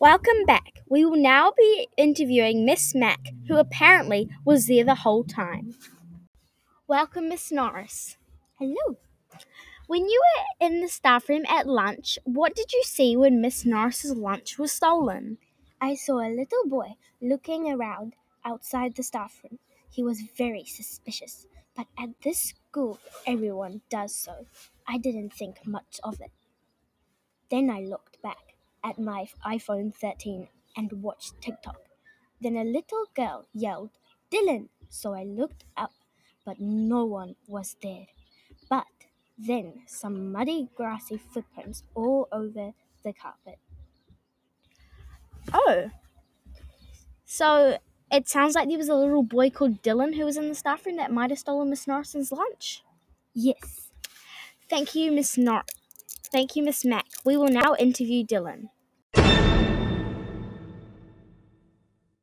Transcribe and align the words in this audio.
Welcome 0.00 0.44
back. 0.46 0.82
We 0.88 1.04
will 1.04 1.20
now 1.20 1.52
be 1.58 1.88
interviewing 1.96 2.64
Miss 2.64 2.94
Mack, 2.94 3.30
who 3.48 3.56
apparently 3.56 4.28
was 4.44 4.68
there 4.68 4.84
the 4.84 4.94
whole 4.94 5.24
time. 5.24 5.74
Welcome, 6.86 7.28
Miss 7.28 7.50
Norris. 7.50 8.16
Hello. 8.60 8.96
When 9.88 10.08
you 10.08 10.22
were 10.22 10.66
in 10.68 10.82
the 10.82 10.88
staff 10.88 11.28
room 11.28 11.42
at 11.48 11.66
lunch, 11.66 12.16
what 12.22 12.54
did 12.54 12.72
you 12.72 12.84
see 12.84 13.16
when 13.16 13.40
Miss 13.40 13.66
Norris's 13.66 14.14
lunch 14.14 14.56
was 14.56 14.70
stolen? 14.70 15.38
I 15.80 15.96
saw 15.96 16.20
a 16.20 16.30
little 16.30 16.64
boy 16.66 16.94
looking 17.20 17.68
around 17.68 18.14
outside 18.44 18.94
the 18.94 19.02
staff 19.02 19.40
room. 19.42 19.58
He 19.90 20.04
was 20.04 20.20
very 20.20 20.64
suspicious, 20.64 21.48
but 21.74 21.88
at 21.98 22.10
this 22.22 22.54
school 22.70 23.00
everyone 23.26 23.80
does 23.90 24.14
so. 24.14 24.46
I 24.86 24.98
didn't 24.98 25.32
think 25.32 25.66
much 25.66 25.98
of 26.04 26.20
it. 26.20 26.30
Then 27.50 27.68
I 27.68 27.80
looked 27.80 28.22
back 28.22 28.47
at 28.84 28.98
my 28.98 29.26
iPhone 29.44 29.94
13 29.94 30.48
and 30.76 31.02
watched 31.02 31.40
TikTok. 31.40 31.80
Then 32.40 32.56
a 32.56 32.64
little 32.64 33.06
girl 33.14 33.46
yelled, 33.52 33.90
Dylan! 34.30 34.68
So 34.88 35.12
I 35.14 35.24
looked 35.24 35.64
up, 35.76 35.92
but 36.44 36.60
no 36.60 37.04
one 37.04 37.36
was 37.46 37.76
there. 37.82 38.06
But 38.70 38.86
then 39.36 39.82
some 39.86 40.32
muddy, 40.32 40.68
grassy 40.74 41.18
footprints 41.18 41.82
all 41.94 42.28
over 42.32 42.72
the 43.04 43.12
carpet. 43.12 43.58
Oh. 45.52 45.90
So 47.24 47.78
it 48.10 48.28
sounds 48.28 48.54
like 48.54 48.68
there 48.68 48.78
was 48.78 48.88
a 48.88 48.94
little 48.94 49.22
boy 49.22 49.50
called 49.50 49.82
Dylan 49.82 50.16
who 50.16 50.24
was 50.24 50.36
in 50.36 50.48
the 50.48 50.54
staff 50.54 50.86
room 50.86 50.96
that 50.96 51.12
might 51.12 51.30
have 51.30 51.38
stolen 51.38 51.70
Miss 51.70 51.86
Norrison's 51.86 52.32
lunch. 52.32 52.82
Yes. 53.34 53.90
Thank 54.68 54.94
you, 54.94 55.12
Miss 55.12 55.36
Nor. 55.38 55.62
Thank 56.32 56.56
you, 56.56 56.62
Miss 56.62 56.84
Mack. 56.86 57.06
We 57.24 57.36
will 57.36 57.48
now 57.50 57.74
interview 57.78 58.24
Dylan. 58.24 58.70